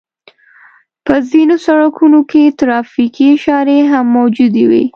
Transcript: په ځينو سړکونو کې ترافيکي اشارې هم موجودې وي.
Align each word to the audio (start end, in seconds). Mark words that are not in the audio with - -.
په 1.05 1.15
ځينو 1.29 1.55
سړکونو 1.65 2.19
کې 2.31 2.43
ترافيکي 2.59 3.25
اشارې 3.35 3.77
هم 3.91 4.05
موجودې 4.17 4.63
وي. 4.69 4.83